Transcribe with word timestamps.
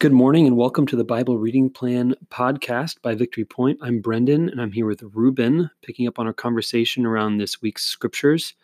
Good 0.00 0.12
morning 0.12 0.46
and 0.46 0.56
welcome 0.56 0.86
to 0.86 0.94
the 0.94 1.02
Bible 1.02 1.38
Reading 1.38 1.70
Plan 1.70 2.14
podcast 2.30 3.02
by 3.02 3.16
Victory 3.16 3.44
Point. 3.44 3.80
I'm 3.82 3.98
Brendan 4.00 4.48
and 4.48 4.62
I'm 4.62 4.70
here 4.70 4.86
with 4.86 5.02
Ruben, 5.02 5.72
picking 5.82 6.06
up 6.06 6.20
on 6.20 6.28
our 6.28 6.32
conversation 6.32 7.04
around 7.04 7.38
this 7.38 7.60
week's 7.60 7.82
scriptures. 7.82 8.54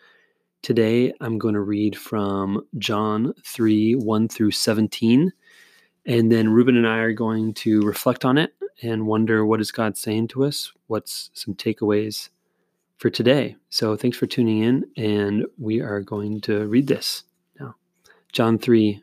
Today 0.63 1.13
I'm 1.21 1.39
going 1.39 1.55
to 1.55 1.61
read 1.61 1.99
from 1.99 2.65
John 2.79 3.35
3 3.45 3.97
1 3.97 4.29
through 4.29 4.53
17. 4.53 5.33
And 6.07 6.31
then 6.31 6.51
Ruben 6.51 6.77
and 6.77 6.87
I 6.87 6.99
are 6.99 7.13
going 7.13 7.53
to 7.55 7.81
reflect 7.81 8.25
on 8.25 8.39
it 8.39 8.55
and 8.81 9.09
wonder 9.09 9.45
what 9.45 9.61
is 9.61 9.73
God 9.73 9.97
saying 9.97 10.29
to 10.29 10.45
us? 10.45 10.73
What's 10.87 11.31
some 11.35 11.57
takeaways 11.57 12.29
for 12.99 13.11
today? 13.11 13.57
So 13.71 13.97
thanks 13.97 14.17
for 14.17 14.29
tuning 14.29 14.63
in, 14.63 14.85
and 14.97 15.47
we 15.59 15.81
are 15.81 16.01
going 16.01 16.43
to 16.43 16.69
read 16.69 16.87
this 16.87 17.25
now. 17.59 17.75
John 18.33 18.57
3 18.57 19.03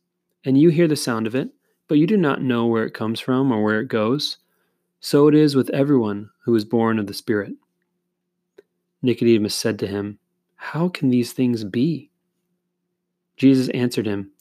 and 0.45 0.57
you 0.57 0.69
hear 0.69 0.87
the 0.87 0.95
sound 0.95 1.27
of 1.27 1.35
it, 1.35 1.49
but 1.87 1.97
you 1.97 2.07
do 2.07 2.17
not 2.17 2.41
know 2.41 2.65
where 2.65 2.85
it 2.85 2.93
comes 2.93 3.19
from 3.19 3.51
or 3.51 3.63
where 3.63 3.79
it 3.79 3.87
goes. 3.87 4.37
So 4.99 5.27
it 5.27 5.35
is 5.35 5.55
with 5.55 5.69
everyone 5.71 6.29
who 6.43 6.55
is 6.55 6.65
born 6.65 6.99
of 6.99 7.07
the 7.07 7.13
Spirit. 7.13 7.53
Nicodemus 9.01 9.55
said 9.55 9.79
to 9.79 9.87
him, 9.87 10.19
How 10.55 10.89
can 10.89 11.09
these 11.09 11.33
things 11.33 11.63
be? 11.63 12.11
Jesus 13.35 13.69
answered 13.69 14.05
him, 14.05 14.31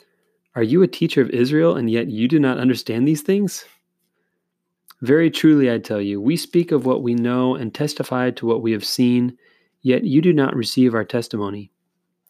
Are 0.55 0.63
you 0.63 0.83
a 0.83 0.89
teacher 0.89 1.23
of 1.23 1.31
Israel, 1.31 1.77
and 1.77 1.91
yet 1.91 2.09
you 2.09 2.29
do 2.29 2.39
not 2.39 2.59
understand 2.59 3.09
these 3.09 3.23
things? 3.23 3.65
Very 5.01 5.31
truly 5.31 5.73
I 5.73 5.79
tell 5.79 6.01
you, 6.01 6.21
we 6.21 6.37
speak 6.37 6.73
of 6.73 6.85
what 6.85 7.03
we 7.03 7.15
know 7.15 7.55
and 7.55 7.73
testify 7.73 8.31
to 8.33 8.47
what 8.47 8.61
we 8.61 8.73
have 8.73 8.85
seen, 8.85 9.39
yet 9.81 10.05
you 10.05 10.21
do 10.21 10.33
not 10.35 10.55
receive 10.55 10.95
our 10.95 11.05
testimony. 11.05 11.73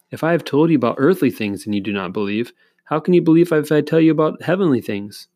If 0.09 0.23
I 0.23 0.31
have 0.31 0.45
told 0.45 0.69
you 0.69 0.77
about 0.77 0.95
earthly 0.97 1.31
things 1.31 1.65
and 1.65 1.75
you 1.75 1.81
do 1.81 1.91
not 1.91 2.13
believe, 2.13 2.53
how 2.91 2.99
can 2.99 3.13
you 3.13 3.21
believe 3.21 3.53
if 3.53 3.71
I 3.71 3.79
tell 3.79 4.01
you 4.01 4.11
about 4.11 4.41
heavenly 4.41 4.81
things? 4.81 5.29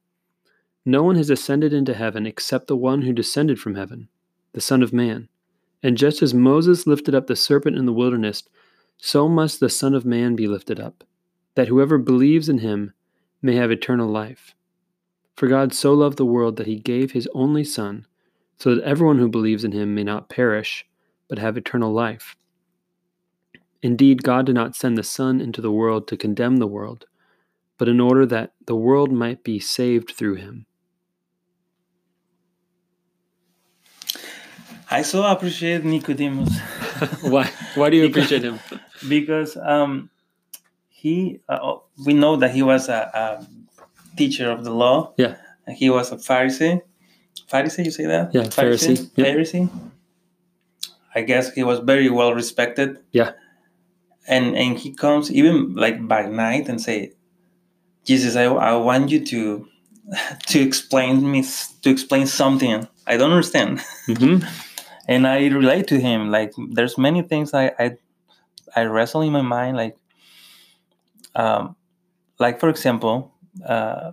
No 0.85 1.03
one 1.03 1.16
has 1.16 1.29
ascended 1.29 1.71
into 1.71 1.93
heaven 1.93 2.25
except 2.25 2.67
the 2.67 2.75
one 2.75 3.03
who 3.03 3.13
descended 3.13 3.61
from 3.61 3.75
heaven, 3.75 4.09
the 4.51 4.59
Son 4.59 4.83
of 4.83 4.91
Man. 4.91 5.29
And 5.81 5.97
just 5.97 6.21
as 6.21 6.33
Moses 6.33 6.85
lifted 6.85 7.15
up 7.15 7.27
the 7.27 7.35
serpent 7.38 7.77
in 7.77 7.85
the 7.85 7.94
wilderness, 7.94 8.44
so 8.97 9.29
must 9.29 9.61
the 9.61 9.69
Son 9.69 9.94
of 9.94 10.03
Man 10.03 10.35
be 10.35 10.49
lifted 10.49 10.81
up, 10.81 11.05
that 11.55 11.69
whoever 11.69 11.97
believes 11.97 12.49
in 12.49 12.57
him 12.57 12.91
may 13.41 13.55
have 13.55 13.71
eternal 13.71 14.09
life. 14.09 14.53
For 15.38 15.47
God 15.47 15.73
so 15.73 15.94
loved 15.94 16.17
the 16.17 16.25
world 16.25 16.57
that 16.57 16.67
he 16.67 16.75
gave 16.75 17.13
his 17.13 17.29
only 17.33 17.63
Son, 17.63 18.05
so 18.57 18.75
that 18.75 18.83
everyone 18.83 19.19
who 19.19 19.29
believes 19.29 19.63
in 19.63 19.71
him 19.71 19.95
may 19.95 20.03
not 20.03 20.27
perish, 20.27 20.85
but 21.29 21.39
have 21.39 21.55
eternal 21.55 21.94
life. 21.94 22.35
Indeed, 23.81 24.23
God 24.23 24.45
did 24.45 24.55
not 24.55 24.75
send 24.75 24.97
the 24.97 25.03
Son 25.03 25.39
into 25.39 25.61
the 25.61 25.71
world 25.71 26.05
to 26.09 26.17
condemn 26.17 26.57
the 26.57 26.67
world 26.67 27.05
but 27.78 27.88
in 27.88 28.00
order 28.00 28.25
that 28.25 28.53
the 28.66 28.75
world 28.75 29.12
might 29.12 29.44
be 29.44 29.59
saved 29.59 30.12
through 30.12 30.36
him. 30.36 30.66
I 34.90 35.02
so 35.02 35.24
appreciate 35.24 35.84
Nicodemus. 35.84 36.58
Why? 37.22 37.52
Why 37.74 37.90
do 37.90 37.97
you 37.97 38.06
appreciate 38.06 38.44
him? 38.44 38.59
because 39.09 39.58
um, 39.58 40.09
he, 40.90 41.40
uh, 41.50 41.59
oh, 41.62 41.84
we 42.06 42.13
know 42.13 42.36
that 42.38 42.52
he 42.52 42.62
was 42.62 42.88
a, 42.88 43.09
a, 43.13 43.47
teacher 44.16 44.50
of 44.50 44.63
the 44.63 44.72
law. 44.72 45.13
Yeah. 45.18 45.36
He 45.75 45.90
was 45.90 46.12
a 46.12 46.16
Pharisee. 46.16 46.81
Pharisee, 47.52 47.84
you 47.86 47.92
say 47.92 48.06
that? 48.06 48.34
Yeah, 48.34 48.44
Pharisee. 48.44 49.09
Pharisee. 49.12 49.12
Yep. 49.16 49.28
Pharisee. 49.28 49.92
I 51.16 51.22
guess 51.22 51.53
he 51.53 51.63
was 51.63 51.80
very 51.80 52.09
well 52.09 52.34
respected. 52.34 53.00
Yeah. 53.12 53.31
And 54.28 54.56
and 54.56 54.78
he 54.78 54.94
comes 54.94 55.31
even 55.31 55.75
like 55.75 56.07
by 56.07 56.25
night 56.28 56.68
and 56.68 56.81
say, 56.81 57.13
Jesus, 58.05 58.35
I, 58.35 58.43
I 58.43 58.75
want 58.75 59.09
you 59.09 59.25
to 59.25 59.67
to 60.47 60.59
explain 60.59 61.29
me 61.29 61.43
to 61.81 61.89
explain 61.89 62.27
something 62.27 62.88
I 63.07 63.17
don't 63.17 63.31
understand. 63.31 63.79
Mm-hmm. 64.07 64.47
and 65.07 65.27
I 65.27 65.47
relate 65.47 65.88
to 65.88 65.99
him. 65.99 66.29
Like 66.31 66.53
there's 66.71 66.97
many 66.97 67.21
things 67.21 67.53
I 67.53 67.71
I, 67.79 67.97
I 68.75 68.83
wrestle 68.85 69.21
in 69.21 69.33
my 69.33 69.41
mind. 69.41 69.77
Like 69.77 69.97
um, 71.35 71.75
like 72.39 72.59
for 72.59 72.69
example, 72.69 73.33
uh, 73.67 74.11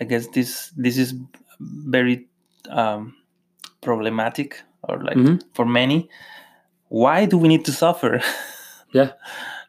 I 0.00 0.04
guess 0.04 0.26
this 0.28 0.72
this 0.76 0.98
is 0.98 1.14
very 1.60 2.26
um, 2.70 3.16
problematic 3.80 4.62
or 4.82 5.00
like 5.02 5.16
mm-hmm. 5.16 5.36
for 5.54 5.64
many. 5.66 6.08
Why 6.88 7.26
do 7.26 7.36
we 7.36 7.48
need 7.48 7.64
to 7.66 7.72
suffer? 7.72 8.22
Yeah. 8.90 9.12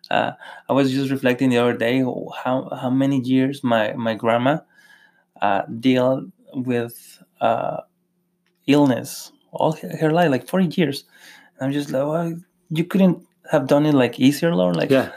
Uh, 0.09 0.31
I 0.67 0.73
was 0.73 0.91
just 0.91 1.11
reflecting 1.11 1.49
the 1.49 1.57
other 1.57 1.77
day 1.77 1.99
how 2.01 2.69
how 2.81 2.89
many 2.89 3.19
years 3.19 3.63
my 3.63 3.93
my 3.93 4.15
grandma 4.15 4.59
uh, 5.41 5.63
dealt 5.79 6.25
with 6.53 7.21
uh, 7.41 7.81
illness 8.67 9.31
all 9.51 9.73
her 9.73 10.11
life, 10.11 10.31
like 10.31 10.47
forty 10.47 10.67
years. 10.79 11.03
And 11.57 11.67
I'm 11.67 11.73
just 11.73 11.91
like, 11.91 12.05
well, 12.05 12.33
you 12.69 12.85
couldn't 12.85 13.25
have 13.51 13.67
done 13.67 13.85
it 13.85 13.93
like 13.93 14.19
easier, 14.19 14.55
Lord, 14.55 14.75
like 14.75 14.89
yeah, 14.89 15.11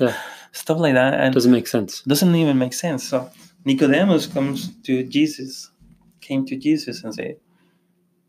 yeah. 0.00 0.16
stuff 0.52 0.78
like 0.78 0.94
that. 0.94 1.14
And 1.14 1.34
doesn't 1.34 1.52
make 1.52 1.66
sense. 1.66 2.02
Doesn't 2.02 2.34
even 2.34 2.58
make 2.58 2.72
sense. 2.72 3.04
So 3.04 3.30
Nicodemus 3.64 4.26
comes 4.26 4.74
to 4.84 5.04
Jesus, 5.04 5.70
came 6.20 6.44
to 6.46 6.56
Jesus 6.56 7.02
and 7.04 7.14
said, 7.14 7.36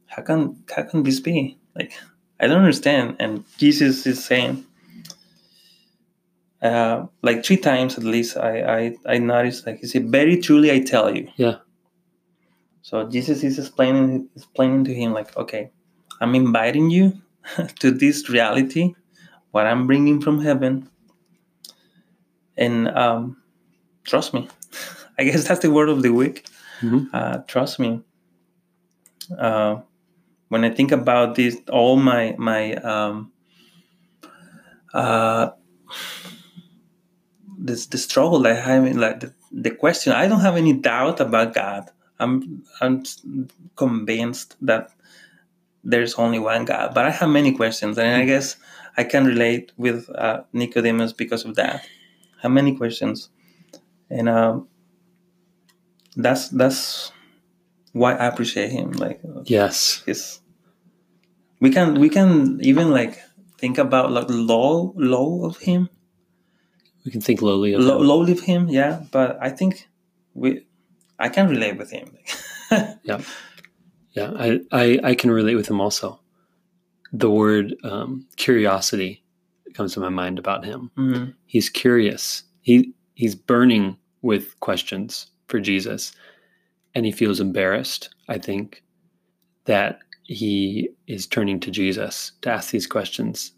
"How 0.07 0.21
can 0.21 0.63
how 0.73 0.83
can 0.83 1.03
this 1.03 1.19
be? 1.19 1.57
Like, 1.75 1.91
I 2.39 2.47
don't 2.47 2.59
understand." 2.59 3.17
And 3.19 3.43
Jesus 3.57 4.05
is 4.05 4.23
saying 4.23 4.65
uh, 6.61 7.05
like 7.21 7.45
three 7.45 7.57
times 7.57 7.97
at 7.97 8.03
least 8.03 8.37
I, 8.37 8.61
I 8.77 8.95
i 9.05 9.17
noticed 9.17 9.67
like 9.67 9.79
he 9.79 9.87
said 9.87 10.09
very 10.09 10.37
truly 10.37 10.71
i 10.71 10.79
tell 10.79 11.15
you. 11.15 11.29
Yeah. 11.35 11.57
So 12.81 13.07
jesus 13.09 13.43
is 13.43 13.59
explaining 13.59 14.29
explaining 14.35 14.83
to 14.85 14.93
him 14.93 15.13
like 15.13 15.35
okay 15.37 15.71
i'm 16.21 16.35
inviting 16.35 16.89
you 16.89 17.13
to 17.79 17.91
this 17.91 18.29
reality 18.29 18.93
what 19.51 19.67
i'm 19.67 19.85
bringing 19.87 20.21
from 20.21 20.41
heaven 20.41 20.89
and 22.57 22.87
um, 22.89 23.37
trust 24.05 24.33
me. 24.33 24.47
I 25.19 25.23
guess 25.23 25.47
that's 25.47 25.61
the 25.61 25.71
word 25.71 25.89
of 25.89 26.01
the 26.01 26.11
week. 26.11 26.45
Mm-hmm. 26.81 27.05
uh, 27.13 27.37
trust 27.47 27.79
me. 27.79 28.01
Uh, 29.37 29.77
when 30.49 30.63
i 30.63 30.69
think 30.69 30.91
about 30.91 31.35
this 31.35 31.57
all 31.71 31.95
my 31.95 32.35
my 32.37 32.75
um, 32.75 33.31
uh, 34.93 35.49
this 37.65 37.87
the 37.87 37.97
struggle 37.97 38.45
I 38.47 38.53
have, 38.53 38.95
like 38.95 39.19
the, 39.21 39.33
the 39.51 39.71
question. 39.71 40.13
I 40.13 40.27
don't 40.27 40.41
have 40.41 40.55
any 40.55 40.73
doubt 40.73 41.19
about 41.19 41.53
God. 41.53 41.89
I'm 42.19 42.63
I'm 42.81 43.03
convinced 43.75 44.55
that 44.61 44.91
there's 45.83 46.15
only 46.15 46.39
one 46.39 46.65
God. 46.65 46.93
But 46.93 47.05
I 47.05 47.11
have 47.11 47.29
many 47.29 47.53
questions, 47.53 47.97
and 47.97 48.07
I 48.07 48.21
hmm. 48.21 48.27
guess 48.27 48.55
I 48.97 49.03
can 49.03 49.25
relate 49.25 49.71
with 49.77 50.09
uh, 50.09 50.43
Nicodemus 50.53 51.13
because 51.13 51.45
of 51.45 51.55
that. 51.55 51.85
I 52.37 52.41
have 52.43 52.51
many 52.51 52.75
questions, 52.75 53.29
and 54.09 54.29
uh, 54.29 54.59
that's 56.15 56.49
that's 56.49 57.11
why 57.91 58.13
I 58.15 58.25
appreciate 58.27 58.71
him. 58.71 58.91
Like 58.91 59.21
yes, 59.45 60.03
his 60.05 60.39
we 61.59 61.69
can 61.69 61.99
we 61.99 62.09
can 62.09 62.59
even 62.61 62.91
like 62.91 63.21
think 63.57 63.77
about 63.77 64.11
like 64.11 64.27
low 64.29 64.93
low 64.95 65.45
of 65.45 65.57
him. 65.57 65.89
We 67.05 67.11
can 67.11 67.21
think 67.21 67.41
lowly 67.41 67.73
of 67.73 67.81
low, 67.81 68.01
him. 68.01 68.07
lowly 68.07 68.31
of 68.31 68.39
him, 68.41 68.67
yeah. 68.67 69.03
But 69.11 69.37
I 69.39 69.49
think 69.49 69.87
we 70.33 70.65
I 71.19 71.29
can 71.29 71.47
relate 71.47 71.77
with 71.77 71.91
him. 71.91 72.17
yeah, 73.03 73.21
yeah. 74.13 74.31
I, 74.37 74.59
I 74.71 74.99
I 75.03 75.15
can 75.15 75.31
relate 75.31 75.55
with 75.55 75.69
him 75.69 75.79
also. 75.79 76.19
The 77.13 77.29
word 77.29 77.75
um, 77.83 78.27
curiosity 78.35 79.23
comes 79.73 79.93
to 79.93 79.99
my 79.99 80.09
mind 80.09 80.39
about 80.39 80.65
him. 80.65 80.91
Mm-hmm. 80.97 81.31
He's 81.45 81.69
curious. 81.69 82.43
He 82.61 82.93
he's 83.13 83.35
burning 83.35 83.97
with 84.21 84.59
questions 84.59 85.27
for 85.47 85.59
Jesus, 85.59 86.13
and 86.95 87.05
he 87.05 87.11
feels 87.11 87.39
embarrassed. 87.39 88.09
I 88.27 88.39
think 88.39 88.83
that 89.65 89.99
he 90.23 90.89
is 91.07 91.27
turning 91.27 91.59
to 91.59 91.71
Jesus 91.71 92.31
to 92.41 92.49
ask 92.49 92.71
these 92.71 92.87
questions. 92.87 93.51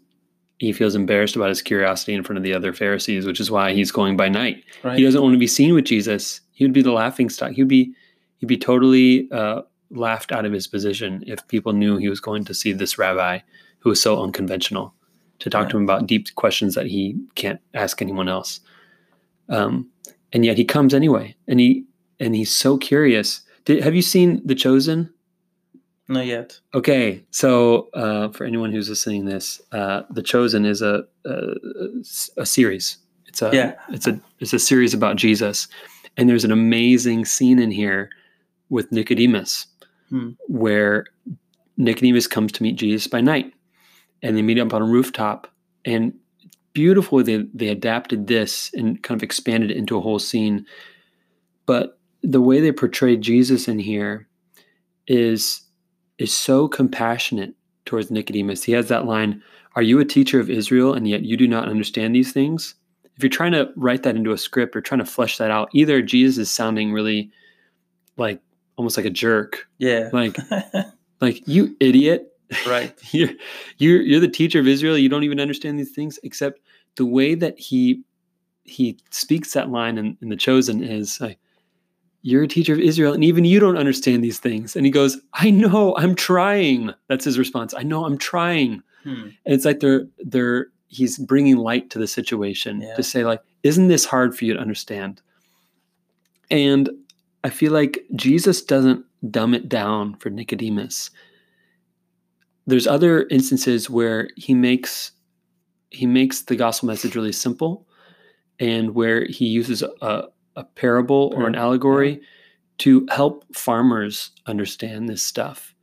He 0.58 0.72
feels 0.72 0.94
embarrassed 0.94 1.36
about 1.36 1.50
his 1.50 1.62
curiosity 1.62 2.14
in 2.14 2.24
front 2.24 2.36
of 2.36 2.42
the 2.42 2.52
other 2.52 2.72
Pharisees, 2.72 3.26
which 3.26 3.38
is 3.38 3.50
why 3.50 3.72
he's 3.72 3.92
going 3.92 4.16
by 4.16 4.28
night. 4.28 4.64
Right. 4.82 4.98
He 4.98 5.04
doesn't 5.04 5.22
want 5.22 5.34
to 5.34 5.38
be 5.38 5.46
seen 5.46 5.74
with 5.74 5.84
Jesus. 5.84 6.40
He 6.52 6.64
would 6.64 6.72
be 6.72 6.82
the 6.82 6.92
laughing 6.92 7.30
stock. 7.30 7.52
He'd 7.52 7.68
be 7.68 7.92
he'd 8.38 8.46
be 8.46 8.58
totally 8.58 9.30
uh, 9.30 9.62
laughed 9.90 10.32
out 10.32 10.44
of 10.44 10.52
his 10.52 10.66
position 10.66 11.22
if 11.26 11.46
people 11.48 11.72
knew 11.72 11.96
he 11.96 12.08
was 12.08 12.20
going 12.20 12.44
to 12.44 12.54
see 12.54 12.72
this 12.72 12.98
rabbi 12.98 13.38
who 13.78 13.90
was 13.90 14.02
so 14.02 14.20
unconventional 14.22 14.94
to 15.38 15.50
talk 15.50 15.68
to 15.68 15.76
him 15.76 15.84
about 15.84 16.06
deep 16.06 16.34
questions 16.34 16.74
that 16.74 16.86
he 16.86 17.16
can't 17.36 17.60
ask 17.74 18.02
anyone 18.02 18.28
else. 18.28 18.60
Um, 19.48 19.88
and 20.32 20.44
yet 20.44 20.56
he 20.56 20.64
comes 20.64 20.92
anyway, 20.92 21.36
and 21.46 21.60
he 21.60 21.84
and 22.20 22.34
he's 22.34 22.52
so 22.52 22.76
curious. 22.76 23.42
Did, 23.64 23.82
have 23.84 23.94
you 23.94 24.02
seen 24.02 24.42
The 24.44 24.54
Chosen? 24.54 25.12
Not 26.08 26.24
yet. 26.24 26.58
Okay, 26.72 27.22
so 27.30 27.90
uh, 27.92 28.30
for 28.30 28.44
anyone 28.44 28.72
who's 28.72 28.88
listening 28.88 29.26
to 29.26 29.32
this, 29.32 29.60
uh, 29.72 30.02
The 30.10 30.22
Chosen 30.22 30.64
is 30.64 30.80
a, 30.80 31.04
a, 31.26 31.54
a 32.38 32.46
series. 32.46 32.96
It's 33.26 33.42
a 33.42 33.50
yeah. 33.52 33.74
It's 33.90 34.06
a 34.06 34.18
it's 34.40 34.54
a 34.54 34.58
series 34.58 34.94
about 34.94 35.16
Jesus, 35.16 35.68
and 36.16 36.28
there's 36.28 36.44
an 36.44 36.50
amazing 36.50 37.26
scene 37.26 37.58
in 37.58 37.70
here 37.70 38.08
with 38.70 38.90
Nicodemus, 38.90 39.66
hmm. 40.08 40.30
where 40.46 41.04
Nicodemus 41.76 42.26
comes 42.26 42.52
to 42.52 42.62
meet 42.62 42.76
Jesus 42.76 43.06
by 43.06 43.20
night, 43.20 43.52
and 44.22 44.34
they 44.34 44.42
meet 44.42 44.58
up 44.58 44.72
on 44.72 44.80
a 44.80 44.86
rooftop, 44.86 45.46
and 45.84 46.14
beautifully 46.72 47.22
they 47.22 47.44
they 47.52 47.68
adapted 47.68 48.28
this 48.28 48.70
and 48.72 49.02
kind 49.02 49.18
of 49.18 49.22
expanded 49.22 49.70
it 49.70 49.76
into 49.76 49.98
a 49.98 50.00
whole 50.00 50.18
scene, 50.18 50.64
but 51.66 51.98
the 52.22 52.40
way 52.40 52.60
they 52.60 52.72
portrayed 52.72 53.20
Jesus 53.20 53.68
in 53.68 53.78
here 53.78 54.26
is 55.06 55.67
is 56.18 56.34
so 56.34 56.68
compassionate 56.68 57.54
towards 57.84 58.10
Nicodemus. 58.10 58.62
He 58.62 58.72
has 58.72 58.88
that 58.88 59.06
line, 59.06 59.42
Are 59.74 59.82
you 59.82 59.98
a 60.00 60.04
teacher 60.04 60.40
of 60.40 60.50
Israel 60.50 60.92
and 60.92 61.08
yet 61.08 61.22
you 61.22 61.36
do 61.36 61.48
not 61.48 61.68
understand 61.68 62.14
these 62.14 62.32
things? 62.32 62.74
If 63.16 63.22
you're 63.22 63.30
trying 63.30 63.52
to 63.52 63.70
write 63.76 64.04
that 64.04 64.14
into 64.14 64.32
a 64.32 64.38
script 64.38 64.76
or 64.76 64.80
trying 64.80 65.00
to 65.00 65.06
flesh 65.06 65.38
that 65.38 65.50
out, 65.50 65.70
either 65.72 66.02
Jesus 66.02 66.38
is 66.38 66.50
sounding 66.50 66.92
really 66.92 67.30
like 68.16 68.40
almost 68.76 68.96
like 68.96 69.06
a 69.06 69.10
jerk. 69.10 69.68
Yeah. 69.78 70.10
Like, 70.12 70.36
like 71.20 71.46
you 71.48 71.76
idiot. 71.80 72.32
Right. 72.66 72.96
you're, 73.12 73.30
you're 73.78 74.00
you're 74.02 74.20
the 74.20 74.28
teacher 74.28 74.60
of 74.60 74.68
Israel. 74.68 74.96
You 74.96 75.08
don't 75.08 75.24
even 75.24 75.40
understand 75.40 75.78
these 75.78 75.90
things, 75.90 76.18
except 76.22 76.60
the 76.96 77.04
way 77.06 77.34
that 77.34 77.58
he 77.58 78.02
he 78.64 78.98
speaks 79.10 79.52
that 79.54 79.70
line 79.70 79.98
in, 79.98 80.16
in 80.20 80.28
the 80.28 80.36
chosen 80.36 80.82
is 80.82 81.20
like, 81.20 81.38
you're 82.28 82.42
a 82.42 82.48
teacher 82.48 82.74
of 82.74 82.78
Israel 82.78 83.14
and 83.14 83.24
even 83.24 83.46
you 83.46 83.58
don't 83.58 83.78
understand 83.78 84.22
these 84.22 84.38
things. 84.38 84.76
And 84.76 84.84
he 84.84 84.92
goes, 84.92 85.18
I 85.32 85.50
know, 85.50 85.96
I'm 85.96 86.14
trying. 86.14 86.92
That's 87.08 87.24
his 87.24 87.38
response. 87.38 87.72
I 87.72 87.82
know, 87.82 88.04
I'm 88.04 88.18
trying. 88.18 88.82
Hmm. 89.02 89.30
And 89.46 89.54
it's 89.54 89.64
like 89.64 89.80
they're, 89.80 90.06
they're, 90.18 90.66
he's 90.88 91.16
bringing 91.16 91.56
light 91.56 91.88
to 91.90 91.98
the 91.98 92.06
situation 92.06 92.82
yeah. 92.82 92.94
to 92.96 93.02
say 93.02 93.24
like, 93.24 93.40
isn't 93.62 93.88
this 93.88 94.04
hard 94.04 94.36
for 94.36 94.44
you 94.44 94.52
to 94.52 94.60
understand? 94.60 95.22
And 96.50 96.90
I 97.44 97.48
feel 97.48 97.72
like 97.72 98.04
Jesus 98.14 98.62
doesn't 98.62 99.06
dumb 99.30 99.54
it 99.54 99.66
down 99.66 100.14
for 100.16 100.28
Nicodemus. 100.28 101.10
There's 102.66 102.86
other 102.86 103.26
instances 103.28 103.88
where 103.88 104.28
he 104.36 104.52
makes 104.52 105.12
he 105.90 106.04
makes 106.04 106.42
the 106.42 106.56
gospel 106.56 106.88
message 106.88 107.16
really 107.16 107.32
simple 107.32 107.86
and 108.60 108.94
where 108.94 109.24
he 109.24 109.46
uses 109.46 109.82
a, 109.82 110.24
a 110.58 110.64
parable 110.64 111.32
or 111.36 111.46
an 111.46 111.54
allegory 111.54 112.20
to 112.78 113.06
help 113.10 113.44
farmers 113.56 114.32
understand 114.46 115.08
this 115.08 115.22
stuff. 115.22 115.74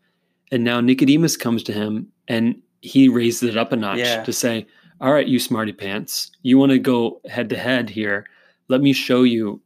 And 0.51 0.63
now 0.63 0.81
Nicodemus 0.81 1.37
comes 1.37 1.63
to 1.63 1.73
him 1.73 2.07
and 2.27 2.61
he 2.81 3.09
raises 3.09 3.43
it 3.49 3.57
up 3.57 3.71
a 3.71 3.75
notch 3.75 3.99
yeah. 3.99 4.23
to 4.23 4.33
say, 4.33 4.67
All 5.01 5.13
right, 5.13 5.27
you 5.27 5.39
smarty 5.39 5.73
pants, 5.73 6.31
you 6.43 6.57
want 6.57 6.71
to 6.71 6.79
go 6.79 7.21
head 7.29 7.49
to 7.49 7.57
head 7.57 7.89
here. 7.89 8.25
Let 8.67 8.81
me 8.81 8.93
show 8.93 9.23
you. 9.23 9.61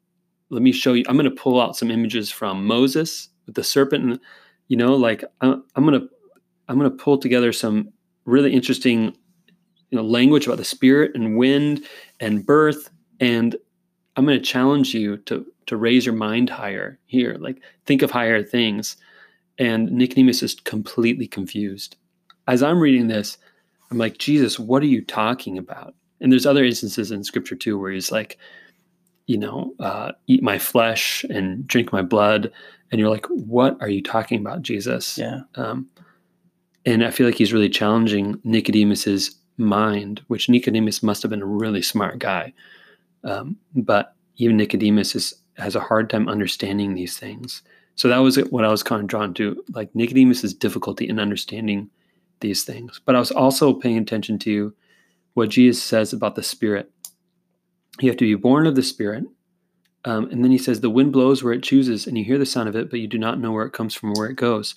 Let 0.50 0.62
me 0.62 0.72
show 0.72 0.94
you. 0.94 1.04
I'm 1.08 1.18
going 1.18 1.30
to 1.30 1.36
pull 1.36 1.60
out 1.60 1.76
some 1.76 1.92
images 1.92 2.32
from 2.32 2.66
Moses 2.66 3.30
with 3.46 3.56
the 3.56 3.64
serpent. 3.64 4.04
And, 4.04 4.20
you 4.68 4.78
know, 4.78 4.96
like 4.96 5.24
uh, 5.24 5.28
I'm, 5.42 5.64
I'm 5.76 5.86
going 5.86 6.00
to, 6.00 6.08
I'm 6.68 6.78
going 6.78 6.90
to 6.90 7.04
pull 7.04 7.18
together 7.18 7.52
some 7.52 7.92
really 8.26 8.54
interesting, 8.54 9.16
you 9.90 9.98
know, 9.98 10.04
language 10.04 10.46
about 10.46 10.58
the 10.58 10.66
spirit 10.66 11.12
and 11.16 11.38
wind 11.38 11.84
and 12.20 12.46
birth. 12.46 12.90
And 13.20 13.56
I'm 14.20 14.26
going 14.26 14.38
to 14.38 14.44
challenge 14.44 14.94
you 14.94 15.16
to 15.16 15.46
to 15.68 15.78
raise 15.78 16.06
your 16.06 16.14
mind 16.14 16.50
higher 16.50 17.00
here. 17.06 17.38
Like 17.40 17.62
think 17.86 18.02
of 18.02 18.12
higher 18.12 18.44
things. 18.44 18.98
And 19.58 19.90
Nicodemus 19.92 20.44
is 20.44 20.56
completely 20.56 21.26
confused. 21.26 21.96
As 22.46 22.62
I'm 22.62 22.82
reading 22.82 23.08
this, 23.08 23.38
I'm 23.90 23.98
like, 23.98 24.18
Jesus, 24.18 24.60
what 24.60 24.84
are 24.84 24.88
you 24.88 25.06
talking 25.06 25.58
about? 25.58 25.96
And 26.20 26.34
there's 26.34 26.46
other 26.46 26.66
instances 26.66 27.12
in 27.12 27.24
scripture 27.24 27.56
too 27.56 27.80
where 27.80 27.92
he's 27.92 28.12
like, 28.12 28.38
you 29.28 29.38
know, 29.38 29.74
uh, 29.80 30.12
eat 30.28 30.44
my 30.44 30.60
flesh 30.60 31.24
and 31.30 31.66
drink 31.66 31.94
my 31.94 32.02
blood. 32.02 32.52
And 32.92 33.00
you're 33.00 33.10
like, 33.10 33.28
what 33.28 33.78
are 33.80 33.90
you 33.90 34.04
talking 34.04 34.40
about, 34.42 34.64
Jesus? 34.64 35.18
Yeah. 35.18 35.42
Um, 35.56 35.88
and 36.86 37.06
I 37.06 37.12
feel 37.12 37.26
like 37.26 37.36
he's 37.36 37.54
really 37.54 37.70
challenging 37.70 38.38
Nicodemus's 38.44 39.34
mind, 39.56 40.22
which 40.28 40.50
Nicodemus 40.50 41.04
must 41.04 41.22
have 41.22 41.30
been 41.30 41.42
a 41.42 41.46
really 41.46 41.82
smart 41.82 42.20
guy 42.20 42.54
um, 43.24 43.58
but 43.76 44.16
even 44.40 44.58
Nicodemus 44.58 45.16
is, 45.16 45.34
has 45.58 45.76
a 45.76 45.82
hard 45.82 46.10
time 46.10 46.28
understanding 46.28 46.96
these 46.96 47.18
things. 47.18 47.62
So 47.96 48.08
that 48.08 48.18
was 48.20 48.38
what 48.50 48.66
I 48.66 48.70
was 48.70 48.82
kind 48.82 49.02
of 49.02 49.08
drawn 49.08 49.34
to, 49.36 49.62
like 49.74 49.94
Nicodemus's 49.94 50.54
difficulty 50.54 51.08
in 51.08 51.20
understanding 51.20 51.90
these 52.40 52.64
things. 52.64 53.02
But 53.06 53.16
I 53.16 53.20
was 53.20 53.32
also 53.32 53.74
paying 53.74 53.98
attention 53.98 54.40
to 54.40 54.74
what 55.34 55.50
Jesus 55.50 55.84
says 55.84 56.14
about 56.14 56.36
the 56.36 56.44
Spirit. 56.44 56.90
You 58.00 58.10
have 58.10 58.18
to 58.18 58.26
be 58.26 58.36
born 58.36 58.66
of 58.66 58.76
the 58.76 58.84
Spirit. 58.84 59.26
Um, 60.06 60.30
and 60.32 60.44
then 60.44 60.52
he 60.52 60.58
says, 60.58 60.80
The 60.80 60.90
wind 60.90 61.12
blows 61.12 61.44
where 61.44 61.52
it 61.52 61.62
chooses, 61.62 62.08
and 62.08 62.18
you 62.18 62.24
hear 62.24 62.38
the 62.38 62.46
sound 62.46 62.70
of 62.70 62.76
it, 62.78 62.90
but 62.90 63.02
you 63.02 63.08
do 63.08 63.18
not 63.18 63.40
know 63.40 63.52
where 63.52 63.66
it 63.66 63.74
comes 63.74 63.94
from 63.94 64.12
or 64.12 64.14
where 64.14 64.30
it 64.30 64.38
goes. 64.38 64.76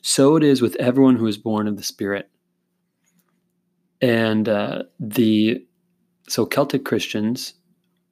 So 0.00 0.36
it 0.36 0.42
is 0.42 0.62
with 0.62 0.74
everyone 0.76 1.16
who 1.16 1.26
is 1.26 1.36
born 1.36 1.68
of 1.68 1.76
the 1.76 1.82
Spirit. 1.82 2.30
And 4.00 4.48
uh, 4.48 4.84
the 4.98 5.64
so 6.28 6.46
Celtic 6.46 6.84
Christians 6.84 7.54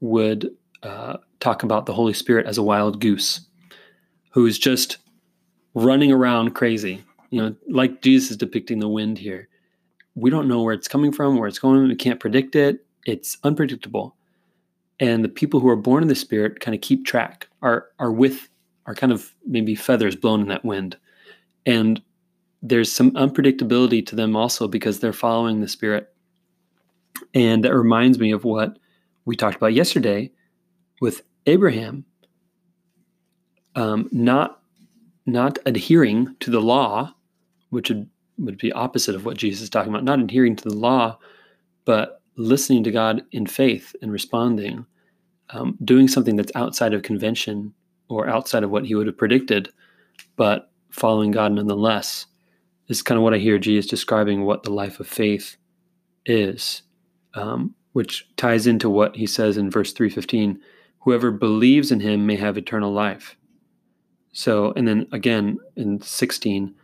would 0.00 0.50
uh, 0.82 1.16
talk 1.40 1.62
about 1.62 1.87
the 1.87 1.92
Holy 1.92 2.12
Spirit 2.12 2.46
as 2.46 2.58
a 2.58 2.62
wild 2.62 3.00
goose 3.00 3.40
who's 4.30 4.58
just 4.58 4.99
running 5.75 6.12
around 6.12 6.54
crazy. 6.54 7.04
You 7.30 7.42
know, 7.42 7.56
like 7.68 8.02
Jesus 8.02 8.32
is 8.32 8.37
depicting 8.37 8.78
the 8.78 8.88
wind 8.88 9.18
here. 9.18 9.49
We 10.14 10.30
don't 10.30 10.49
know 10.49 10.62
where 10.62 10.75
it's 10.75 10.88
coming 10.88 11.12
from, 11.12 11.37
where 11.37 11.49
it's 11.49 11.58
going. 11.58 11.88
We 11.88 11.94
can't 11.94 12.20
predict 12.20 12.56
it. 12.56 12.84
It's 13.06 13.38
unpredictable. 13.44 14.16
And 14.99 15.25
the 15.25 15.28
people 15.28 15.60
who 15.60 15.68
are 15.68 15.76
born 15.76 16.02
in 16.02 16.08
the 16.08 16.14
Spirit 16.14 16.60
kind 16.60 16.75
of 16.75 16.80
keep 16.80 17.06
track, 17.06 17.49
are 17.62 17.87
are 17.99 18.12
with, 18.12 18.49
are 18.87 18.94
kind 18.94 19.12
of 19.12 19.34
maybe 19.46 19.75
feathers 19.75 20.16
blown 20.16 20.40
in 20.40 20.49
that 20.49 20.64
wind. 20.64 20.96
And 21.64 22.02
there's 22.62 22.92
some 22.92 23.12
unpredictability 23.12 24.04
to 24.06 24.16
them 24.16 24.37
also 24.37 24.68
because 24.68 25.00
they're 25.00 25.12
following 25.12 25.60
the 25.60 25.68
Spirit. 25.68 26.12
And 27.32 27.64
that 27.64 27.75
reminds 27.75 28.18
me 28.18 28.32
of 28.32 28.44
what 28.44 28.78
we 29.25 29.37
talked 29.37 29.56
about 29.56 29.72
yesterday 29.72 30.30
with 31.00 31.23
Abraham 31.47 32.04
um, 33.75 34.09
not 34.12 34.62
not 35.26 35.59
adhering 35.66 36.35
to 36.40 36.50
the 36.50 36.61
law, 36.61 37.14
which 37.71 37.88
would, 37.88 38.09
would 38.38 38.59
be 38.59 38.73
opposite 38.73 39.14
of 39.14 39.25
what 39.25 39.37
Jesus 39.37 39.62
is 39.62 39.71
talking 39.71 39.92
about, 39.92 40.02
not 40.02 40.19
adhering 40.19 40.57
to 40.57 40.69
the 40.69 40.75
law, 40.75 41.19
but 41.85 42.23
listening 42.37 42.83
to 42.85 42.90
God 42.90 43.23
in 43.33 43.47
faith 43.47 43.95
and 44.02 44.11
responding, 44.11 44.85
um, 45.50 45.78
doing 45.85 46.09
something 46.09 46.37
that's 46.37 46.52
outside 46.54 46.95
of 46.95 47.02
convention 47.02 47.73
or 48.09 48.28
outside 48.28 48.64
of 48.64 48.71
what 48.71 48.87
he 48.87 48.95
would 48.95 49.07
have 49.07 49.19
predicted, 49.19 49.69
but 50.37 50.71
following 50.90 51.30
God 51.30 51.52
nonetheless. 51.52 52.26
This 52.88 52.99
is 52.99 53.02
kind 53.02 53.19
of 53.19 53.23
what 53.23 53.35
I 53.35 53.38
hear 53.38 53.59
Jesus 53.59 53.88
describing 53.88 54.45
what 54.45 54.64
the 54.64 54.73
life 54.73 54.99
of 54.99 55.07
faith 55.07 55.57
is, 56.26 56.83
um, 57.35 57.75
which 57.92 58.26
ties 58.37 58.66
into 58.66 58.90
what 58.90 59.14
he 59.14 59.26
says 59.26 59.57
in 59.57 59.71
verse 59.71 59.92
315 59.92 60.61
whoever 61.00 61.30
believes 61.30 61.90
in 61.90 62.00
him 62.00 62.26
may 62.26 62.37
have 62.37 62.57
eternal 62.57 62.92
life. 62.92 63.37
So, 64.33 64.73
and 64.76 64.87
then 64.87 65.07
again 65.12 65.59
in 65.76 66.00
16, 66.00 66.75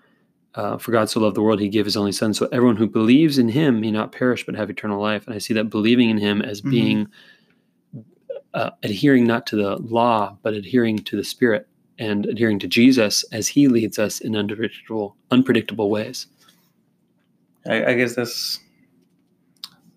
uh, 0.55 0.79
for 0.79 0.91
God 0.91 1.11
so 1.11 1.21
loved 1.21 1.37
the 1.37 1.43
world, 1.43 1.61
he 1.61 1.69
gave 1.69 1.85
his 1.85 1.97
only 1.97 2.13
son. 2.13 2.33
So 2.35 2.49
everyone 2.51 2.77
who 2.77 2.89
believes 2.89 3.39
in 3.39 3.51
him 3.51 3.81
may 3.81 3.91
not 3.91 4.11
perish 4.11 4.45
but 4.47 4.55
have 4.55 4.71
eternal 4.71 5.01
life. 5.01 5.27
And 5.27 5.35
I 5.35 5.39
see 5.39 5.55
that 5.55 5.71
believing 5.71 6.11
in 6.11 6.19
him 6.19 6.41
as 6.41 6.61
mm-hmm. 6.61 6.71
being 6.71 7.09
uh, 8.57 8.71
adhering 8.83 9.27
not 9.27 9.47
to 9.49 9.57
the 9.57 9.77
law, 9.77 10.37
but 10.43 10.55
adhering 10.55 10.99
to 10.99 11.17
the 11.17 11.23
Spirit 11.23 11.69
and 11.99 12.25
adhering 12.27 12.59
to 12.61 12.67
Jesus 12.67 13.23
as 13.25 13.49
He 13.49 13.69
leads 13.69 13.99
us 13.99 14.21
in 14.21 14.35
unpredictable, 14.35 15.15
unpredictable 15.31 15.91
ways. 15.91 16.27
I, 17.67 17.85
I 17.85 17.95
guess 17.95 18.15
that's 18.15 18.61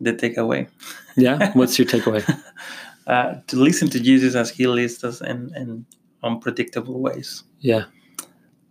the 0.01 0.13
takeaway. 0.13 0.67
yeah, 1.15 1.53
what's 1.53 1.79
your 1.79 1.87
takeaway? 1.87 2.23
uh, 3.09 3.41
to 3.47 3.55
listen 3.57 3.89
to 3.89 3.99
Jesus 3.99 4.35
as 4.35 4.49
He 4.51 4.67
leads 4.67 5.03
us 5.03 5.21
in, 5.21 5.51
in 5.55 5.85
unpredictable 6.23 7.01
ways. 7.01 7.43
Yeah, 7.59 7.85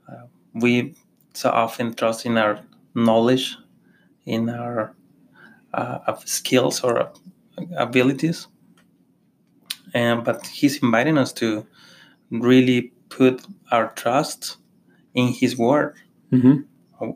uh, 0.08 0.26
we 0.54 0.94
so 1.34 1.50
often 1.50 1.94
trust 1.94 2.24
in 2.24 2.38
our 2.38 2.60
knowledge, 2.94 3.56
in 4.24 4.48
our 4.48 4.94
uh, 5.74 6.16
skills 6.24 6.80
or 6.80 7.12
abilities 7.76 8.48
and 9.94 10.24
but 10.24 10.46
he's 10.46 10.82
inviting 10.82 11.18
us 11.18 11.32
to 11.32 11.66
really 12.30 12.92
put 13.08 13.44
our 13.70 13.92
trust 13.92 14.58
in 15.14 15.28
his 15.28 15.56
word 15.56 15.94
mm-hmm. 16.32 17.10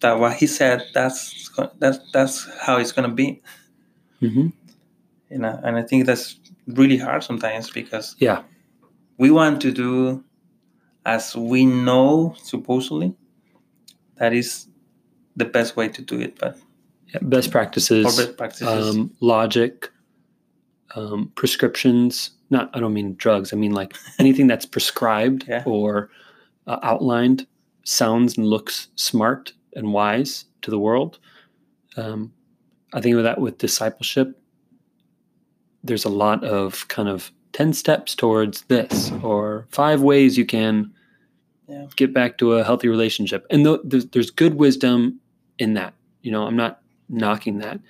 that 0.00 0.18
what 0.18 0.36
he 0.36 0.46
said 0.46 0.82
that's 0.94 1.50
that's 1.78 1.98
that's 2.12 2.48
how 2.60 2.76
it's 2.76 2.92
going 2.92 3.08
to 3.08 3.14
be 3.14 3.42
mm-hmm. 4.20 4.48
you 5.30 5.38
know 5.38 5.60
and 5.62 5.76
i 5.76 5.82
think 5.82 6.06
that's 6.06 6.38
really 6.68 6.96
hard 6.96 7.22
sometimes 7.22 7.70
because 7.70 8.14
yeah 8.18 8.42
we 9.18 9.30
want 9.30 9.60
to 9.60 9.72
do 9.72 10.22
as 11.06 11.34
we 11.36 11.64
know 11.64 12.34
supposedly 12.42 13.14
that 14.16 14.32
is 14.32 14.68
the 15.36 15.44
best 15.44 15.76
way 15.76 15.88
to 15.88 16.02
do 16.02 16.20
it 16.20 16.38
but 16.38 16.58
yeah, 17.12 17.20
best 17.22 17.50
practices, 17.50 18.04
best 18.04 18.36
practices. 18.36 18.96
Um, 18.96 19.14
logic 19.20 19.90
um, 20.94 21.32
prescriptions. 21.34 22.30
Not, 22.50 22.70
I 22.74 22.80
don't 22.80 22.92
mean 22.92 23.14
drugs. 23.14 23.52
I 23.52 23.56
mean 23.56 23.72
like 23.72 23.94
anything 24.18 24.46
that's 24.46 24.66
prescribed 24.66 25.46
yeah. 25.48 25.62
or 25.64 26.10
uh, 26.66 26.78
outlined 26.82 27.46
sounds 27.84 28.36
and 28.36 28.46
looks 28.46 28.88
smart 28.96 29.52
and 29.74 29.92
wise 29.92 30.44
to 30.62 30.70
the 30.70 30.78
world. 30.78 31.18
Um, 31.96 32.32
I 32.92 33.00
think 33.00 33.16
of 33.16 33.22
that 33.22 33.40
with 33.40 33.58
discipleship. 33.58 34.37
There's 35.88 36.04
a 36.04 36.10
lot 36.10 36.44
of 36.44 36.86
kind 36.88 37.08
of 37.08 37.32
10 37.52 37.72
steps 37.72 38.14
towards 38.14 38.62
this 38.62 39.10
or 39.22 39.66
five 39.70 40.00
ways 40.02 40.38
you 40.38 40.46
can 40.46 40.92
yeah. 41.66 41.86
get 41.96 42.14
back 42.14 42.38
to 42.38 42.54
a 42.54 42.64
healthy 42.64 42.88
relationship. 42.88 43.46
And 43.50 43.64
th- 43.64 43.80
there's, 43.84 44.06
there's 44.06 44.30
good 44.30 44.54
wisdom 44.54 45.18
in 45.58 45.74
that. 45.74 45.94
You 46.22 46.30
know, 46.30 46.46
I'm 46.46 46.56
not 46.56 46.80
knocking 47.08 47.58
that. 47.58 47.80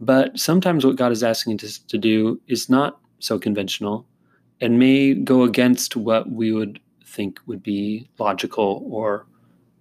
But 0.00 0.38
sometimes 0.38 0.86
what 0.86 0.96
God 0.96 1.12
is 1.12 1.22
asking 1.22 1.60
us 1.62 1.78
to 1.78 1.98
do 1.98 2.40
is 2.46 2.68
not 2.68 3.00
so 3.18 3.38
conventional 3.38 4.06
and 4.60 4.78
may 4.78 5.14
go 5.14 5.42
against 5.42 5.96
what 5.96 6.30
we 6.30 6.52
would 6.52 6.80
think 7.04 7.40
would 7.46 7.62
be 7.62 8.08
logical 8.18 8.86
or 8.90 9.26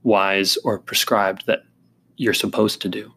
wise 0.04 0.58
or 0.58 0.80
prescribed 0.80 1.46
that 1.48 1.64
you're 2.18 2.34
supposed 2.34 2.82
to 2.82 2.90
do. 2.90 3.06
Right. 3.06 3.14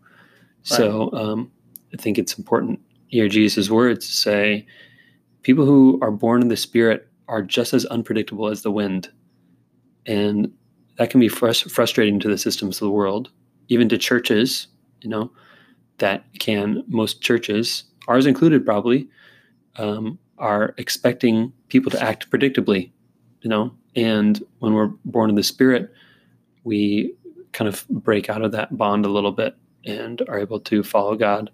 So 0.62 1.12
um, 1.12 1.52
I 1.92 1.96
think 1.96 2.18
it's 2.18 2.36
important 2.36 2.80
hear 3.08 3.28
Jesus' 3.28 3.70
words 3.70 4.06
say, 4.08 4.66
people 5.42 5.64
who 5.64 5.98
are 6.02 6.10
born 6.10 6.42
in 6.42 6.48
the 6.48 6.56
Spirit 6.56 7.08
are 7.28 7.42
just 7.42 7.74
as 7.74 7.84
unpredictable 7.86 8.48
as 8.48 8.62
the 8.62 8.70
wind. 8.70 9.10
And 10.06 10.52
that 10.96 11.10
can 11.10 11.20
be 11.20 11.28
frust- 11.28 11.70
frustrating 11.70 12.18
to 12.20 12.28
the 12.28 12.38
systems 12.38 12.76
of 12.76 12.86
the 12.86 12.90
world, 12.90 13.30
even 13.68 13.88
to 13.90 13.98
churches, 13.98 14.68
you 15.02 15.10
know 15.10 15.30
that 15.98 16.24
can 16.38 16.84
most 16.88 17.20
churches, 17.20 17.84
ours 18.06 18.26
included 18.26 18.64
probably, 18.64 19.08
um, 19.76 20.18
are 20.38 20.74
expecting 20.78 21.52
people 21.68 21.90
to 21.90 22.02
act 22.02 22.30
predictably, 22.30 22.90
you 23.42 23.50
know. 23.50 23.72
And 23.96 24.42
when 24.60 24.74
we're 24.74 24.92
born 25.04 25.28
in 25.28 25.36
the 25.36 25.42
Spirit, 25.42 25.92
we 26.64 27.14
kind 27.52 27.68
of 27.68 27.86
break 27.88 28.30
out 28.30 28.42
of 28.42 28.52
that 28.52 28.76
bond 28.76 29.04
a 29.04 29.08
little 29.08 29.32
bit 29.32 29.56
and 29.84 30.22
are 30.28 30.38
able 30.38 30.60
to 30.60 30.82
follow 30.82 31.16
God 31.16 31.50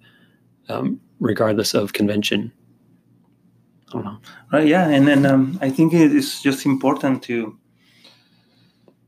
um, 0.68 1.00
regardless 1.24 1.74
of 1.74 1.92
convention. 1.92 2.52
I 3.88 3.92
don't 3.92 4.04
know. 4.04 4.18
Right. 4.52 4.66
Yeah, 4.66 4.88
and 4.88 5.06
then 5.06 5.26
um, 5.26 5.58
I 5.60 5.70
think 5.70 5.92
it 5.92 6.12
is 6.12 6.40
just 6.42 6.66
important 6.66 7.22
to 7.24 7.58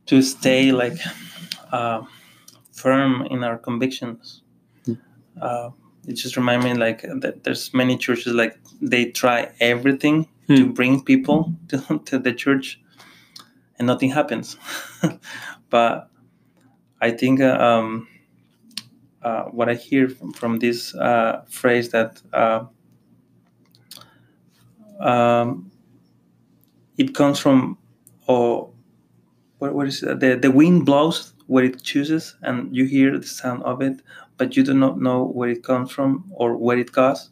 to 0.07 0.23
stay 0.23 0.73
like 0.73 0.99
uh, 1.73 2.03
firm 2.73 3.23
in 3.31 3.43
our 3.43 3.59
convictions 3.59 4.43
uh, 5.41 5.71
it 6.07 6.15
just 6.15 6.37
reminds 6.37 6.65
me 6.65 6.75
like 6.75 7.03
that 7.03 7.45
there's 7.45 7.73
many 7.75 7.97
churches 7.97 8.33
like 8.33 8.59
they 8.81 9.11
try 9.11 9.53
everything 9.61 10.29
hmm. 10.47 10.55
to 10.55 10.73
bring 10.73 11.03
people 11.03 11.53
to, 11.69 12.01
to 12.05 12.19
the 12.19 12.33
church 12.33 12.81
and 13.79 13.87
nothing 13.87 14.11
happens 14.11 14.57
but 15.71 16.11
i 17.01 17.11
think 17.11 17.41
uh, 17.41 17.57
um, 17.59 18.09
uh, 19.27 19.45
what 19.57 19.69
i 19.69 19.75
hear 19.75 20.09
from, 20.09 20.33
from 20.33 20.59
this 20.59 20.95
uh, 20.95 21.45
phrase 21.49 21.91
that 21.91 22.23
uh, 22.33 22.65
um, 25.01 25.71
it 26.97 27.15
comes 27.15 27.39
from 27.39 27.79
oh 28.29 28.73
what, 29.59 29.75
what 29.75 29.87
is 29.87 30.03
it? 30.03 30.21
the 30.21 30.37
the 30.37 30.51
wind 30.51 30.87
blows 30.87 31.35
where 31.47 31.65
it 31.65 31.83
chooses 31.83 32.37
and 32.43 32.75
you 32.77 32.85
hear 32.85 33.19
the 33.19 33.27
sound 33.27 33.63
of 33.63 33.81
it 33.83 34.03
but 34.37 34.57
you 34.57 34.63
do 34.63 34.75
not 34.75 35.01
know 35.01 35.25
where 35.25 35.49
it 35.49 35.63
comes 35.63 35.91
from 35.91 36.25
or 36.33 36.57
where 36.57 36.79
it 36.79 36.93
goes. 36.93 37.31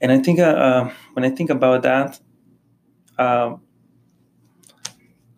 And 0.00 0.12
I 0.12 0.18
think 0.18 0.38
uh, 0.38 0.42
uh, 0.42 0.92
when 1.14 1.24
I 1.24 1.30
think 1.30 1.50
about 1.50 1.82
that, 1.82 2.20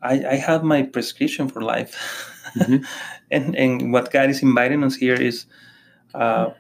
I, 0.02 0.24
I 0.24 0.34
have 0.36 0.62
my 0.64 0.82
prescription 0.82 1.48
for 1.48 1.60
life. 1.60 1.94
Mm-hmm. 2.56 2.84
and, 3.30 3.54
and 3.56 3.92
what 3.92 4.10
God 4.10 4.30
is 4.30 4.42
inviting 4.42 4.82
us 4.84 4.96
here 4.96 5.14
is 5.14 5.46
uh, 6.14 6.50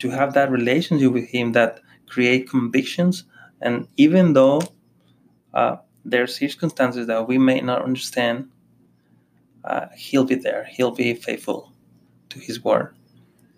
to 0.00 0.10
have 0.10 0.34
that 0.34 0.50
relationship 0.50 1.12
with 1.12 1.28
Him 1.28 1.52
that 1.52 1.80
create 2.08 2.50
convictions. 2.50 3.24
And 3.60 3.88
even 3.96 4.32
though 4.32 4.60
uh, 5.54 5.76
there 6.04 6.22
are 6.22 6.26
circumstances 6.26 7.06
that 7.06 7.28
we 7.28 7.38
may 7.38 7.60
not 7.60 7.82
understand, 7.82 8.50
uh, 9.64 9.86
He'll 9.96 10.24
be 10.24 10.34
there. 10.34 10.66
He'll 10.70 10.90
be 10.90 11.14
faithful 11.14 11.72
to 12.32 12.38
his 12.40 12.64
word 12.64 12.94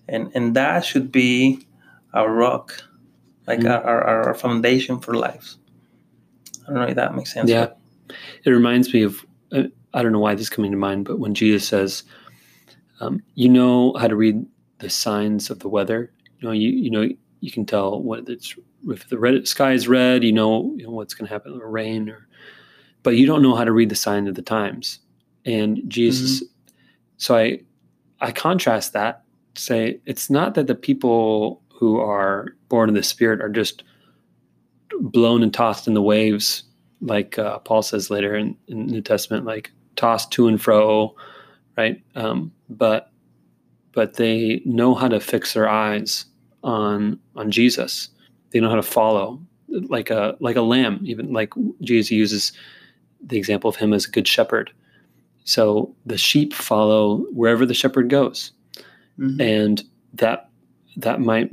and 0.09 0.31
and 0.35 0.55
that 0.55 0.85
should 0.85 1.11
be 1.11 1.67
our 2.13 2.31
rock 2.31 2.85
like 3.47 3.61
mm 3.61 3.71
our, 3.71 4.03
our 4.03 4.35
foundation 4.35 4.99
for 4.99 5.15
life 5.15 5.57
i 6.65 6.67
don't 6.69 6.81
know 6.81 6.89
if 6.89 6.97
that 6.97 7.15
makes 7.15 7.33
sense 7.33 7.51
yeah 7.51 7.69
it 8.45 8.51
reminds 8.51 8.93
me 8.93 9.03
of 9.03 9.25
uh, 9.53 9.65
i 9.95 10.03
don't 10.03 10.13
know 10.13 10.19
why 10.19 10.35
this 10.35 10.43
is 10.43 10.51
coming 10.51 10.71
to 10.71 10.77
mind 10.77 11.05
but 11.05 11.19
when 11.19 11.35
jesus 11.35 11.67
says 11.67 12.03
um, 13.01 13.23
you 13.35 13.49
know 13.49 13.93
how 13.99 14.07
to 14.07 14.17
read 14.17 14.45
the 14.79 14.89
signs 14.89 15.51
of 15.51 15.59
the 15.59 15.69
weather 15.69 16.13
you 16.39 16.47
know 16.47 16.53
you 16.53 16.71
you 16.71 16.91
know 16.91 17.09
you 17.41 17.51
can 17.51 17.67
tell 17.67 18.01
what 18.03 18.29
it's 18.29 18.55
if 18.89 19.09
the 19.09 19.19
red 19.19 19.47
sky 19.47 19.73
is 19.73 19.89
red 19.89 20.23
you 20.23 20.33
know, 20.33 20.73
you 20.77 20.85
know 20.85 20.91
what's 20.91 21.15
going 21.15 21.27
to 21.27 21.33
happen 21.33 21.59
or 21.61 21.71
rain 21.71 22.09
or 22.09 22.29
but 23.03 23.17
you 23.17 23.27
don't 23.27 23.43
know 23.43 23.55
how 23.55 23.65
to 23.65 23.73
read 23.73 23.89
the 23.89 23.97
sign 23.97 24.29
of 24.29 24.35
the 24.35 24.43
times 24.43 25.01
and 25.45 25.81
jesus 25.89 26.43
mm-hmm. 26.43 26.75
so 27.17 27.37
i 27.37 27.59
I 28.25 28.33
contrast 28.33 28.95
that, 28.95 29.23
say 29.55 30.01
it's 30.07 30.31
not 30.31 30.55
that 30.55 30.67
the 30.67 30.75
people 30.75 31.63
who 31.69 32.01
are 32.01 32.57
born 32.71 32.89
in 32.89 32.95
the 32.95 33.03
Spirit 33.03 33.43
are 33.43 33.51
just 33.51 33.85
blown 35.01 35.43
and 35.43 35.53
tossed 35.53 35.87
in 35.87 35.93
the 35.93 36.03
waves, 36.03 36.63
like 37.05 37.39
uh, 37.39 37.59
Paul 37.61 37.83
says 37.83 38.11
later 38.11 38.35
in, 38.35 38.57
in 38.69 38.87
New 38.87 39.01
Testament, 39.01 39.45
like 39.45 39.71
tossed 39.97 40.31
to 40.33 40.49
and 40.49 40.61
fro, 40.61 41.15
right? 41.77 42.03
Um, 42.15 42.53
but 42.69 43.11
but 43.93 44.15
they 44.15 44.61
know 44.65 44.95
how 44.95 45.09
to 45.09 45.21
fix 45.21 45.55
their 45.55 45.69
eyes 45.69 46.27
on 46.63 47.19
on 47.37 47.51
Jesus. 47.51 48.09
They 48.51 48.61
know 48.61 48.71
how 48.71 48.77
to 48.77 48.83
follow, 48.83 49.41
like 49.69 50.11
a 50.11 50.37
like 50.41 50.57
a 50.57 50.63
lamb. 50.63 51.01
Even 51.05 51.33
like 51.33 51.53
Jesus 51.81 52.11
uses 52.11 52.53
the 53.25 53.39
example 53.39 53.71
of 53.71 53.77
him 53.77 53.93
as 53.93 54.07
a 54.07 54.11
good 54.11 54.29
shepherd 54.29 54.73
so 55.45 55.95
the 56.07 56.19
sheep 56.19 56.53
follow 56.53 57.19
wherever 57.31 57.65
the 57.65 57.75
shepherd 57.75 58.09
goes. 58.09 58.53
Mm-hmm. 59.19 59.41
And 59.41 59.85
that 60.15 60.49
that 60.97 61.21
might 61.21 61.51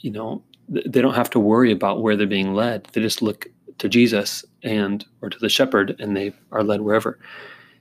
you 0.00 0.10
know 0.10 0.42
they 0.68 1.02
don't 1.02 1.14
have 1.14 1.30
to 1.30 1.40
worry 1.40 1.70
about 1.70 2.02
where 2.02 2.16
they're 2.16 2.26
being 2.26 2.54
led. 2.54 2.88
They 2.92 3.00
just 3.00 3.22
look 3.22 3.46
to 3.78 3.88
Jesus 3.88 4.44
and 4.62 5.04
or 5.20 5.30
to 5.30 5.38
the 5.38 5.48
shepherd 5.48 5.96
and 5.98 6.16
they 6.16 6.32
are 6.52 6.62
led 6.62 6.80
wherever. 6.80 7.18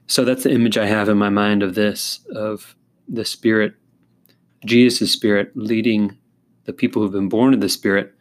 So 0.07 0.25
that's 0.25 0.43
the 0.43 0.51
image 0.51 0.77
I 0.77 0.85
have 0.85 1.09
in 1.09 1.17
my 1.17 1.29
mind 1.29 1.63
of 1.63 1.75
this 1.75 2.19
of 2.35 2.75
the 3.07 3.25
spirit 3.25 3.75
Jesus' 4.65 5.11
spirit 5.11 5.51
leading 5.55 6.17
the 6.65 6.73
people 6.73 7.01
who've 7.01 7.11
been 7.11 7.29
born 7.29 7.53
of 7.53 7.61
the 7.61 7.69
spirit 7.69 8.13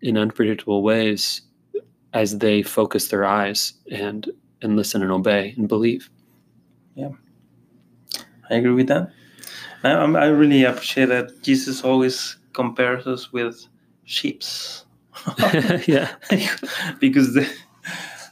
in 0.00 0.16
unpredictable 0.16 0.82
ways 0.82 1.42
as 2.12 2.38
they 2.38 2.62
focus 2.62 3.08
their 3.08 3.24
eyes 3.24 3.74
and 3.90 4.30
and 4.60 4.76
listen 4.76 5.02
and 5.02 5.10
obey 5.10 5.54
and 5.56 5.68
believe. 5.68 6.08
Yeah. 6.94 7.10
I 8.48 8.54
agree 8.56 8.72
with 8.72 8.88
that. 8.88 9.10
I, 9.82 9.90
I 9.90 10.26
really 10.26 10.64
appreciate 10.64 11.06
that 11.06 11.42
Jesus 11.42 11.82
always 11.82 12.36
compares 12.52 13.06
us 13.06 13.32
with 13.32 13.66
sheeps. 14.04 14.81
yeah. 15.86 16.10
because, 17.00 17.34
the, 17.34 17.50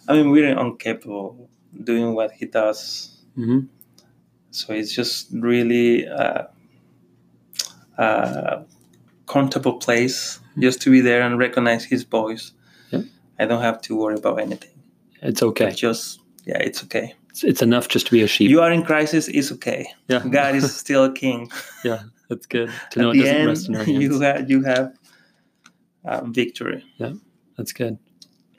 I 0.08 0.14
mean, 0.14 0.30
we're 0.30 0.58
incapable 0.58 1.48
doing 1.84 2.14
what 2.14 2.32
he 2.32 2.46
does. 2.46 3.22
Mm-hmm. 3.36 3.60
So 4.50 4.72
it's 4.72 4.92
just 4.92 5.28
really 5.32 6.04
a, 6.04 6.48
a 7.98 8.64
comfortable 9.26 9.74
place 9.74 10.38
mm-hmm. 10.38 10.62
just 10.62 10.82
to 10.82 10.90
be 10.90 11.00
there 11.00 11.22
and 11.22 11.38
recognize 11.38 11.84
his 11.84 12.02
voice. 12.02 12.52
Yeah. 12.90 13.02
I 13.38 13.46
don't 13.46 13.62
have 13.62 13.80
to 13.82 13.96
worry 13.96 14.16
about 14.16 14.40
anything. 14.40 14.70
It's 15.22 15.42
okay. 15.42 15.68
It's 15.68 15.78
just, 15.78 16.20
yeah, 16.44 16.58
it's 16.58 16.82
okay. 16.84 17.14
It's, 17.30 17.44
it's 17.44 17.62
enough 17.62 17.88
just 17.88 18.06
to 18.06 18.12
be 18.12 18.22
a 18.22 18.26
sheep. 18.26 18.50
You 18.50 18.60
are 18.60 18.72
in 18.72 18.82
crisis, 18.82 19.28
it's 19.28 19.52
okay. 19.52 19.86
Yeah. 20.08 20.24
God 20.28 20.56
is 20.56 20.74
still 20.74 21.12
king. 21.12 21.50
yeah, 21.84 22.02
that's 22.28 22.46
good. 22.46 22.68
To 22.68 22.98
At 22.98 23.02
know 23.02 23.10
it 23.10 23.14
the 23.14 23.20
doesn't 23.20 23.36
end, 23.36 23.46
rest 23.46 23.68
in 23.68 23.76
our 23.76 23.84
hands. 23.84 24.02
you 24.02 24.20
have, 24.20 24.50
you 24.50 24.62
have 24.64 24.98
uh, 26.04 26.22
victory. 26.24 26.84
Yeah, 26.96 27.12
that's 27.56 27.72
good. 27.72 27.98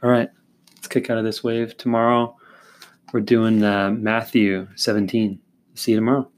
All 0.04 0.10
right, 0.10 0.30
let's 0.76 0.88
kick 0.88 1.10
out 1.10 1.18
of 1.18 1.24
this 1.24 1.44
wave. 1.44 1.78
Tomorrow, 1.78 2.36
we're 3.14 3.22
doing 3.22 3.64
uh, 3.64 3.92
Matthew 3.92 4.68
17. 4.76 5.40
See 5.76 5.92
you 5.92 5.98
tomorrow. 5.98 6.32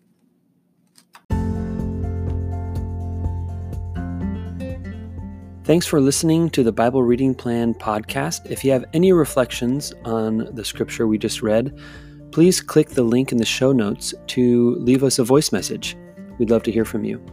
Thanks 5.66 5.86
for 5.86 6.02
listening 6.02 6.50
to 6.50 6.62
the 6.62 6.74
Bible 6.74 7.04
Reading 7.04 7.34
Plan 7.34 7.74
podcast. 7.74 8.52
If 8.52 8.66
you 8.66 8.72
have 8.72 8.84
any 8.92 9.14
reflections 9.14 9.94
on 10.04 10.54
the 10.54 10.66
scripture 10.66 11.08
we 11.08 11.18
just 11.18 11.42
read, 11.42 11.80
please 12.32 12.60
click 12.60 12.90
the 12.90 13.04
link 13.04 13.32
in 13.32 13.38
the 13.38 13.46
show 13.46 13.72
notes 13.72 14.14
to 14.28 14.76
leave 14.76 15.06
us 15.06 15.20
a 15.20 15.24
voice 15.24 15.54
message. 15.54 15.96
We'd 16.38 16.50
love 16.50 16.64
to 16.64 16.72
hear 16.72 16.84
from 16.84 17.06
you. 17.06 17.24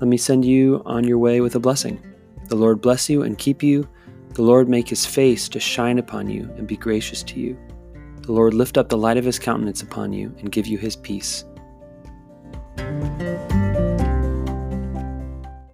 Let 0.00 0.06
me 0.06 0.16
send 0.16 0.44
you 0.44 0.80
on 0.86 1.02
your 1.02 1.18
way 1.18 1.40
with 1.40 1.56
a 1.56 1.58
blessing. 1.58 2.00
The 2.54 2.60
Lord 2.60 2.80
bless 2.80 3.10
you 3.10 3.22
and 3.22 3.36
keep 3.36 3.64
you. 3.64 3.88
The 4.34 4.42
Lord 4.42 4.68
make 4.68 4.88
his 4.88 5.04
face 5.04 5.48
to 5.48 5.58
shine 5.58 5.98
upon 5.98 6.30
you 6.30 6.44
and 6.56 6.68
be 6.68 6.76
gracious 6.76 7.20
to 7.24 7.40
you. 7.40 7.58
The 8.20 8.30
Lord 8.30 8.54
lift 8.54 8.78
up 8.78 8.88
the 8.88 8.96
light 8.96 9.16
of 9.16 9.24
his 9.24 9.40
countenance 9.40 9.82
upon 9.82 10.12
you 10.12 10.32
and 10.38 10.52
give 10.52 10.68
you 10.68 10.78
his 10.78 10.94
peace. 10.94 11.44